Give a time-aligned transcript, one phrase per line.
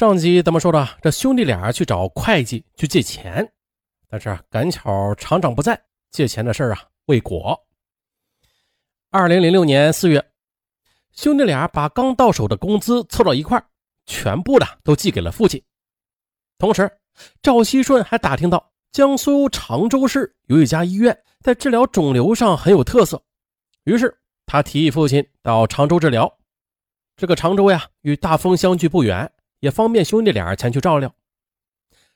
[0.00, 3.46] 上集咱们说了，这兄弟俩去找会计去借钱，
[4.08, 5.78] 但是赶巧厂长不在，
[6.10, 7.54] 借钱的事啊未果。
[9.10, 10.24] 二零零六年四月，
[11.12, 13.62] 兄弟俩把刚到手的工资凑到一块
[14.06, 15.62] 全部的都寄给了父亲。
[16.56, 16.90] 同时，
[17.42, 23.22] 赵熙顺还打听到江苏常州市有一家医院在治疗肿瘤上很有特色，
[23.84, 26.38] 于是他提议父亲到常州治疗。
[27.18, 29.30] 这个常州呀，与大丰相距不远。
[29.60, 31.14] 也方便兄弟俩前去照料。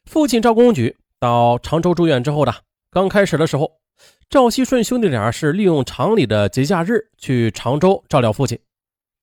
[0.04, 2.52] 父亲赵公举到常州住院之后呢
[2.90, 3.80] 刚开始的时候，
[4.28, 8.58] 赵熙顺兄弟俩是利用厂里的节假日去常州照料父亲。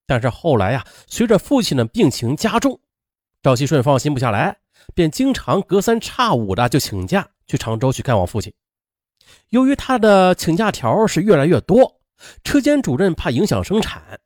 [0.08, 2.80] 但是后来呀，随着父亲的病情加重，
[3.42, 4.58] 赵熙顺放心不下来，
[4.94, 8.54] 便经常隔三差五的就请假去常州去看望父亲。
[9.50, 12.02] 由于他的请假条是越来越多，
[12.44, 14.20] 车间主任怕影响生产，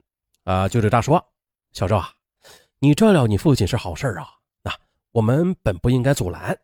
[0.44, 1.24] 啊，就对他说
[1.72, 2.14] ：“小赵啊。”
[2.80, 4.28] 你照料你父亲是好事啊，
[4.64, 4.72] 那
[5.12, 6.58] 我们本不应该阻拦，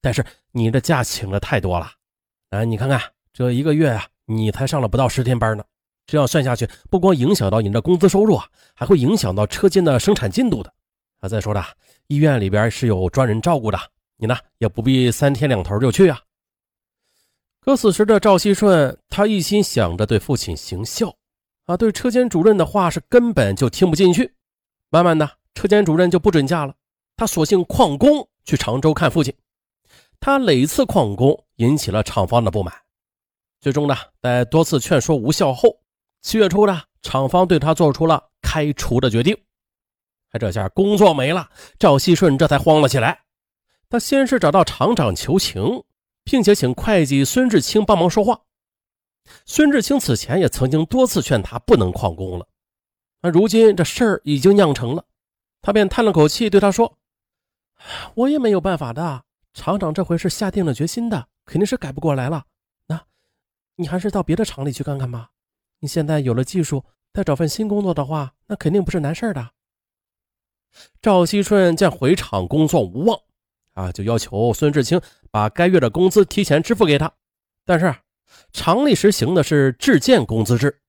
[0.00, 1.90] 但是你的假请的太多了，
[2.50, 3.00] 哎，你看看
[3.32, 5.64] 这一个月啊，你才上了不到十天班呢，
[6.06, 10.72] 这样算下去，不光影响到你的工资收入啊，还会影响到车间的生产进度的
[11.20, 11.28] 啊。
[11.28, 11.64] 再说了，
[12.06, 13.78] 医院里边是有专人照顾的，
[14.16, 16.20] 你呢也不必三天两头就去啊。
[17.60, 21.14] 可此时的赵熙顺，他一心想着对父亲行孝
[21.66, 24.34] 啊，对车间主任的话是根本就听不进去，
[24.88, 25.37] 慢慢的。
[25.58, 26.74] 车间主任就不准假了，
[27.16, 29.34] 他索性旷工去常州看父亲。
[30.20, 32.72] 他累次旷工引起了厂方的不满，
[33.60, 35.80] 最终呢，在多次劝说无效后，
[36.22, 39.36] 七月初呢，厂方对他做出了开除的决定。
[40.30, 43.22] 他这下工作没了，赵熙顺这才慌了起来。
[43.90, 45.82] 他先是找到厂长求情，
[46.22, 48.42] 并且请会计孙志清帮忙说话。
[49.44, 52.46] 孙志清此前也曾经多次劝他不能旷工了，
[53.22, 55.04] 那如今这事儿已经酿成了。
[55.68, 56.96] 他便叹了口气，对他说
[58.16, 62.46] ：“我也没有办法的，厂长这回是下定了决心的，肯定是改不过来了。
[62.86, 63.04] 那，
[63.76, 65.28] 你还是到别的厂里去看看吧。
[65.80, 69.50] 你现在有了技术，再找份新工作的话，那肯定不是难事的。”
[71.02, 73.20] 赵熙顺见回厂工作无望，
[73.74, 74.98] 啊，就要求孙志清
[75.30, 77.12] 把该月的工资提前支付给他。
[77.66, 77.94] 但是
[78.54, 80.80] 厂里实行的是质件工资制，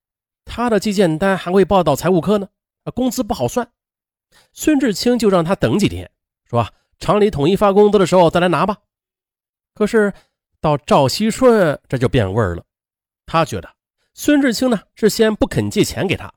[0.45, 2.47] 他的计件单还会报到财务科呢，
[2.95, 3.69] 工资不好算。
[4.53, 6.09] 孙志清就让他等几天，
[6.49, 6.67] 说
[6.99, 8.77] 厂里统一发工资的时候再来拿吧。
[9.73, 10.13] 可是
[10.59, 12.63] 到赵熙顺这就变味儿了，
[13.25, 13.69] 他觉得
[14.13, 16.33] 孙志清呢是先不肯借钱给他，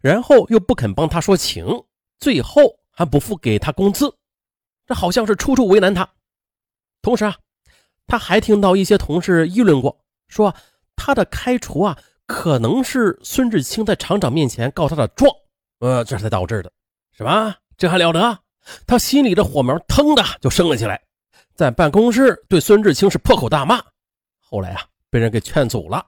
[0.00, 1.84] 然后又不肯帮他说情，
[2.18, 4.16] 最后还不付给他工资，
[4.86, 6.08] 这好像是处处为难他。
[7.02, 7.36] 同时啊，
[8.06, 10.54] 他还听到一些同事议论过，说
[10.96, 15.30] 他的开除啊可能是孙志清在厂长面前告他的状，
[15.80, 16.72] 呃，这才导致的。
[17.18, 17.52] 什么？
[17.76, 18.38] 这还了得？
[18.86, 21.02] 他心里的火苗腾的就升了起来，
[21.52, 23.82] 在办公室对孙志清是破口大骂。
[24.38, 26.06] 后来啊，被人给劝阻了。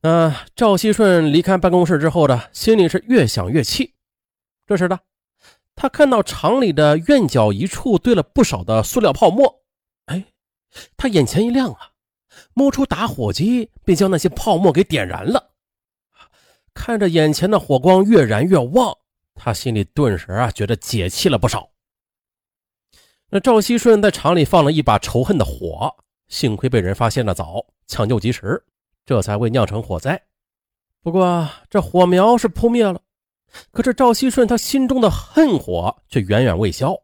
[0.00, 3.92] 那赵熙顺离开办公室之后呢心里是越想越气。
[4.66, 4.98] 这时呢
[5.74, 9.62] 他看到厂里的院角一处堆了不少的塑料泡沫，
[10.06, 10.24] 哎，
[10.96, 11.90] 他眼前一亮啊，
[12.54, 15.50] 摸出打火机，便将那些泡沫给点燃了。
[16.72, 18.96] 看着眼前的火光越燃越旺。
[19.34, 21.70] 他心里顿时啊觉得解气了不少。
[23.30, 25.94] 那赵熙顺在厂里放了一把仇恨的火，
[26.28, 28.62] 幸亏被人发现的早，抢救及时，
[29.06, 30.22] 这才未酿成火灾。
[31.02, 33.00] 不过这火苗是扑灭了，
[33.70, 36.94] 可是赵熙顺他心中的恨火却远远未消。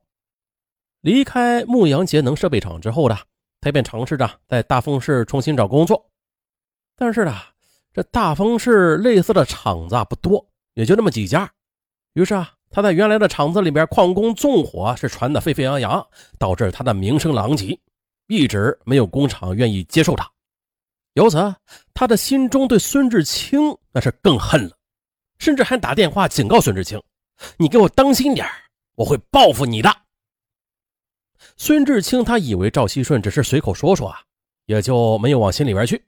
[1.00, 3.16] 离开牧羊节能设备厂之后呢，
[3.60, 6.10] 他便尝试着在大丰市重新找工作。
[6.94, 7.34] 但是呢，
[7.94, 11.50] 这大丰市类似的厂子不多，也就那么几家。
[12.14, 16.04] 于是啊，他在原来的厂子里边旷工纵火是传得沸沸扬扬，
[16.38, 17.78] 导致他的名声狼藉，
[18.26, 20.28] 一直没有工厂愿意接受他。
[21.14, 21.54] 由此，
[21.94, 24.76] 他的心中对孙志清那是更恨了，
[25.38, 27.00] 甚至还打电话警告孙志清
[27.58, 28.46] ：“你给我当心点
[28.94, 29.90] 我会报复你的。”
[31.56, 34.20] 孙志清他以为赵熙顺只是随口说说啊，
[34.66, 36.04] 也就没有往心里边去。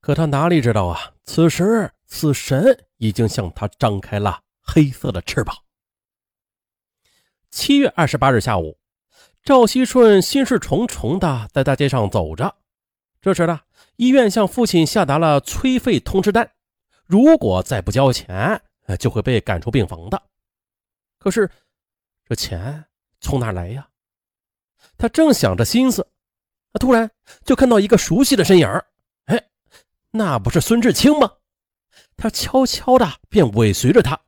[0.00, 4.40] 可他哪里知道啊，此时死神已经向他张开了。
[4.62, 5.56] 黑色的翅膀。
[7.50, 8.78] 七月二十八日下午，
[9.42, 12.56] 赵熙顺心事重重的在大街上走着。
[13.20, 13.60] 这时呢，
[13.96, 16.50] 医院向父亲下达了催费通知单，
[17.04, 18.62] 如果再不交钱，
[18.98, 20.22] 就会被赶出病房的。
[21.18, 21.50] 可是，
[22.24, 22.86] 这钱
[23.20, 23.88] 从哪来呀？
[24.96, 26.06] 他正想着心思，
[26.80, 27.10] 突然
[27.44, 28.66] 就看到一个熟悉的身影
[29.26, 29.50] 哎，
[30.12, 31.30] 那不是孙志清吗？
[32.16, 34.18] 他悄悄的便尾随着他。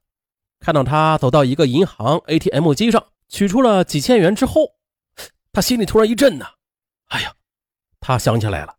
[0.62, 4.76] 看到他走到一个银行 ATM 机上，取出了几千元之后，
[5.52, 6.46] 他心里突然一震呐！
[7.08, 7.34] 哎呀，
[7.98, 8.76] 他想起来了，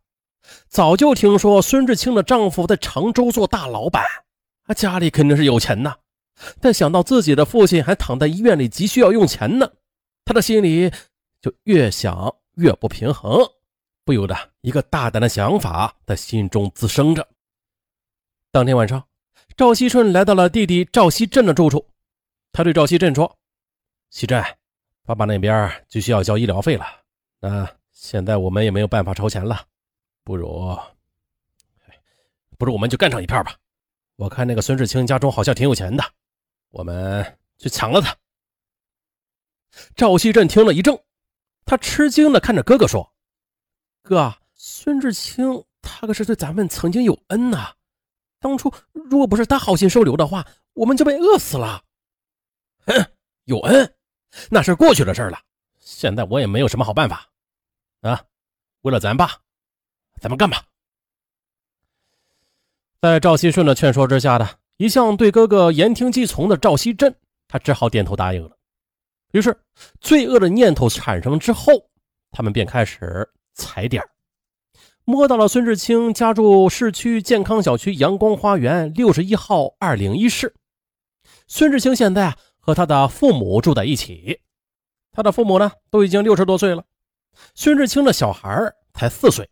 [0.66, 4.02] 早就听说孙志清的丈夫在常州做大老板，
[4.62, 5.94] 啊，家里肯定是有钱呐。
[6.58, 9.70] 但想到自己的父亲还躺在医院里，急需要用钱呢，
[10.24, 10.90] 他的心里
[11.42, 13.46] 就越想越不平衡，
[14.06, 17.28] 不由得一个大胆的想法在心中滋生着。
[18.50, 19.04] 当天晚上，
[19.56, 21.86] 赵锡顺来到了弟弟赵锡振的住处，
[22.50, 23.38] 他对赵锡振说
[24.10, 24.42] ：“锡振，
[25.04, 26.84] 爸爸那边就需要交医疗费了，
[27.38, 29.64] 那现在我们也没有办法筹钱了，
[30.24, 30.76] 不如，
[32.58, 33.56] 不如我们就干上一片吧。
[34.16, 36.02] 我看那个孙志清家中好像挺有钱的。”
[36.70, 38.16] 我们去抢了他。
[39.94, 41.00] 赵锡振听了一怔，
[41.64, 43.14] 他吃惊的看着哥哥说
[44.02, 47.72] ：“哥，孙志清他可是对咱们曾经有恩呐！
[48.44, 51.82] 当初如果不是他好心收留的话，我们就被饿死了。
[52.84, 53.06] ”“哼，
[53.44, 53.94] 有恩，
[54.50, 55.38] 那是过去的事了。
[55.80, 57.26] 现在我也没有什么好办法
[58.02, 58.22] 啊！
[58.82, 59.30] 为了咱爸，
[60.20, 60.62] 咱们干吧。”
[63.00, 64.58] 在赵熙顺的劝说之下的。
[64.76, 67.14] 一向对哥哥言听计从的赵熙振，
[67.48, 68.58] 他只好点头答应了。
[69.30, 69.56] 于是，
[70.00, 71.72] 罪恶的念头产生之后，
[72.30, 74.02] 他们便开始踩点
[75.04, 80.54] 摸到了孙志清家住市区健康小区阳光花园六十一号二零一室。
[81.46, 84.40] 孙志清现在和他的父母住在一起，
[85.12, 86.84] 他的父母呢都已经六十多岁了，
[87.54, 89.48] 孙志清的小孩才四岁，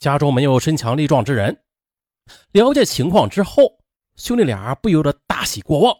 [0.00, 1.62] 家中没有身强力壮之人。
[2.50, 3.78] 了解情况之后。
[4.14, 5.96] 兄弟俩不由得大喜过望，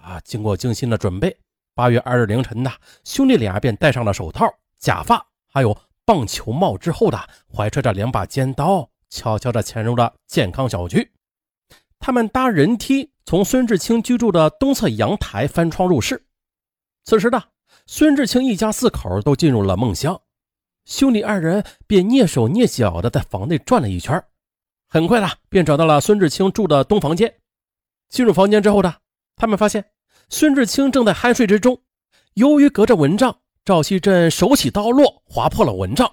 [0.00, 0.18] 啊！
[0.24, 1.38] 经过精心的准备，
[1.74, 2.72] 八月二日凌晨呢，
[3.04, 4.46] 兄弟俩便戴上了手套、
[4.78, 5.22] 假发，
[5.52, 11.12] 还有棒球帽之后的，怀揣着两把尖刀，悄悄地潜入了健康小区。
[11.98, 16.24] 他们搭人梯从孙志清居住的东侧阳台翻窗入室。
[17.04, 17.42] 此时的
[17.86, 20.20] 孙志清一家四口都进入了梦乡，
[20.84, 24.22] 兄弟二人便蹑手蹑脚地在房内转了一圈。
[24.88, 27.34] 很快的便找到了孙志清住的东房间。
[28.08, 29.00] 进入房间之后的
[29.34, 29.90] 他们发现
[30.28, 31.82] 孙志清正在酣睡之中。
[32.34, 36.08] 由于隔着蚊帐，赵锡振手起刀落，划破了蚊帐，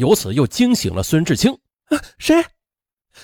[0.00, 1.52] 由此又惊醒了孙志清。
[1.90, 2.42] 啊，谁？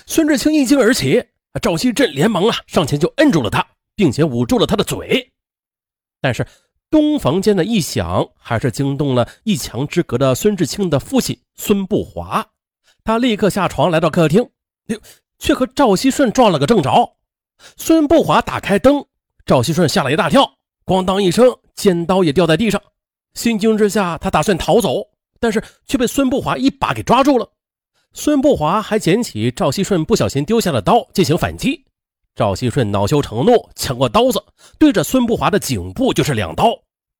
[0.05, 1.25] 孙志清一惊而起，
[1.59, 5.33] 赵锡振连忙啊上前就摁住了他，并且捂住了他的嘴。
[6.21, 6.45] 但是
[6.91, 12.47] 东房间的异响还是惊动了一墙之隔的孙志清的父亲孙步华。
[13.03, 14.47] 他立刻下床来到客厅。
[15.39, 17.17] 却和赵锡顺撞了个正着。
[17.77, 19.03] 孙步华打开灯，
[19.43, 22.79] 赵锡顺吓了一大跳，咣当一声，尖刀也掉在地上。
[23.33, 25.07] 心惊之下，他打算逃走，
[25.39, 27.49] 但是却被孙不华一把给抓住了。
[28.13, 31.85] 孙不华还捡起赵熙顺不小心丢下的刀进行反击。
[32.35, 34.43] 赵熙顺恼羞成怒，抢过刀子，
[34.77, 36.71] 对着孙不华的颈部就是两刀。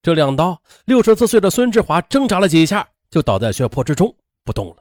[0.02, 4.14] 这两刀，六十四岁的孙志华挣扎了几下，就倒在血泊之中
[4.44, 4.78] 不动了。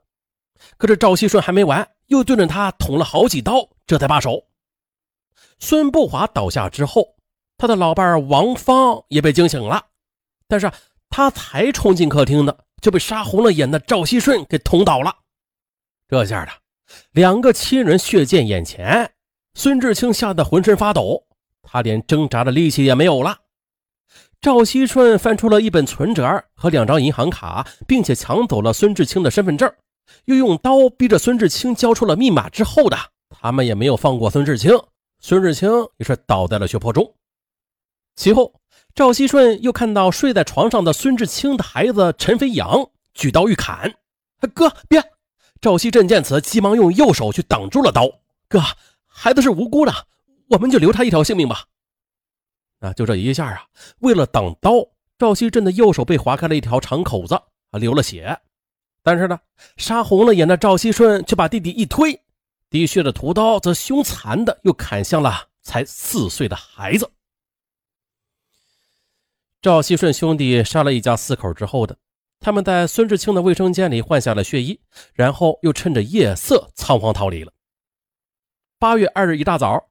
[0.77, 1.88] 可是赵熙顺还没完。
[2.11, 4.43] 又对着他捅了好几刀，这才罢手。
[5.61, 7.15] 孙不华倒下之后，
[7.56, 9.81] 他的老伴王芳也被惊醒了，
[10.49, 10.69] 但是
[11.10, 15.14] 他才冲进客厅呢，就被杀红了眼的赵熙顺给捅倒了。
[16.08, 16.52] 这下的
[17.12, 19.12] 两个亲人血溅眼前，
[19.54, 21.26] 孙志清吓得浑身发抖，
[21.62, 23.38] 他连挣扎的力气也没有了。
[24.40, 29.70] 赵熙顺翻出了一本存折和两张银行卡，并且抢走了孙志清的身份证。
[30.24, 32.96] 又用刀逼着孙志清交出了密码之后的，
[33.29, 34.72] 他们也没有放过孙志清。
[35.20, 37.14] 孙志清也是倒在了血泊中。
[38.17, 38.59] 其后，
[38.94, 43.94] 赵熙顺又看到睡在床上的孙志清的孩子陈飞扬举刀欲砍，
[44.55, 45.03] 哥别！
[45.61, 48.09] 赵熙振见此，急忙用右手去挡住了刀。
[48.49, 48.61] 哥，
[49.06, 49.93] 孩子是无辜的，
[50.49, 51.65] 我们就留他一条性命吧。
[52.81, 53.65] 啊，就这一下啊，
[53.99, 54.73] 为了挡刀，
[55.19, 58.39] 赵熙振的右手被划开了一条长口子，啊，流了血。
[59.03, 59.39] 但是呢，
[59.77, 62.20] 杀红了眼的赵熙顺却把弟弟一推，
[62.69, 67.11] 滴血的屠刀则凶残的又砍向了才四岁的孩子。
[69.62, 71.94] 赵熙顺兄弟杀了一家四口之后的，
[72.40, 74.81] 他们在孙志清的卫生间里换下了血衣，
[75.12, 77.52] 然后又趁着夜色仓皇逃离了。
[78.79, 79.90] 八月二日一大早，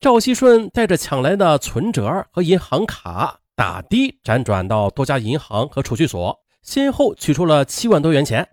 [0.00, 6.38] 赵熙顺带着抢来的存折和银行卡，打的辗转到多家银行和储蓄所。
[6.60, 8.46] 先后取出了七万多元钱，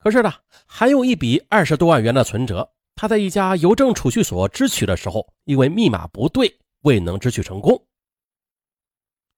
[0.00, 0.32] 可是呢，
[0.66, 7.80] 还有一笔二十多万元的存折，他在一家邮政储蓄所支取的时候，因为密码不对，未能支取成功。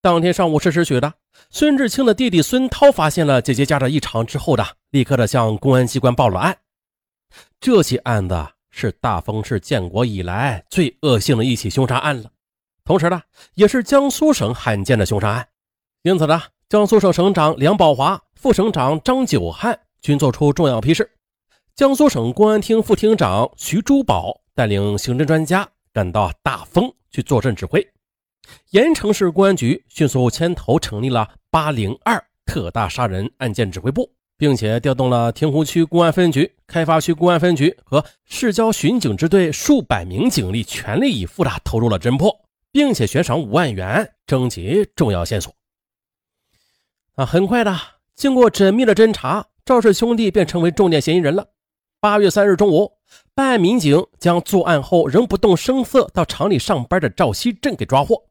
[0.02, 1.12] 当天上午十时许的，
[1.50, 6.56] 孙志清的弟弟孙涛发现了姐姐家的异常之后的，立刻的向公安机关报了案。
[7.60, 12.30] 这起案子是大丰市建国以来最恶性的一起凶杀案了。
[12.82, 13.20] 同时呢，
[13.52, 15.46] 也是江苏省罕见的凶杀案。
[16.02, 21.10] 因此呢，江苏省省长梁宝华、副省长张久汉均作出重要批示。
[21.74, 27.86] 江苏省公安厅副厅长徐珠宝带领刑侦专家赶到大丰去坐镇指挥。
[28.70, 42.34] 盐城市公安局迅速牵头成立了八零二特大杀人案件指挥部，并且调动了亭湖区公安分局、开发区公安分局和市郊巡警支队数百名警力，全力以赴的投入了侦破，
[42.72, 45.54] 并且悬赏五万元征集重要线索。
[47.16, 47.76] 啊，很快的，
[48.14, 51.48] 经过缜密的侦查，赵氏兄弟便成为重点嫌疑人了。
[52.00, 52.92] 八月三日中午，
[53.34, 58.29] 办案民警将作案后仍不动声色到厂里上班的赵锡振给抓获。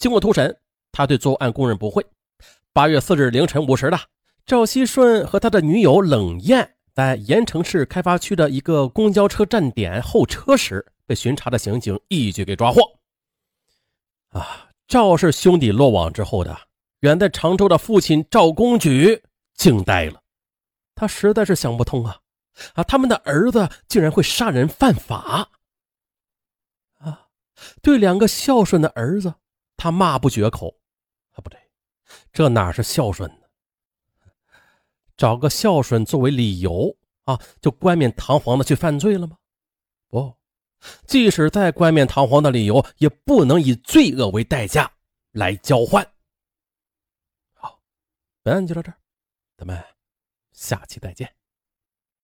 [0.00, 0.58] 经过突审，
[0.90, 2.04] 他对作案供认不讳。
[2.72, 4.00] 八月四日凌晨五时的，
[4.46, 12.80] 赵锡顺和他的女友冷艳在盐城市开发区的一个公交车站点候车时，被巡查的刑警一举给抓获。
[14.30, 16.58] 啊，赵氏兄弟落网之后的
[17.00, 20.22] 远在常州的父亲赵公举惊呆了，
[20.94, 22.16] 他实在是想不通啊
[22.72, 25.46] 啊，他们的儿子竟然会杀人犯法
[27.00, 27.26] 啊！
[27.82, 29.34] 对两个孝顺的儿子。
[29.80, 30.78] 他骂不绝口，
[31.32, 31.58] 啊，不对，
[32.34, 33.46] 这哪是孝顺呢？
[35.16, 36.94] 找个孝顺作为理由
[37.24, 39.38] 啊，就冠冕堂皇的去犯罪了吗？
[40.08, 40.36] 不，
[41.06, 44.92] 即使再冠冕堂皇的理由，也不能以罪恶为代价
[45.30, 46.06] 来交换。
[47.54, 47.80] 好，
[48.42, 48.98] 本案就到这儿，
[49.56, 49.82] 咱们
[50.52, 51.34] 下期再见。